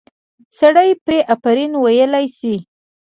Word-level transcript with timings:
سړی 0.59 0.89
پرې 1.03 1.19
آفرین 1.33 1.71
ویلی 1.83 2.25
شي. 2.37 2.55